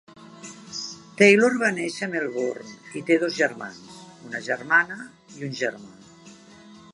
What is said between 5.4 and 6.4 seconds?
un germà.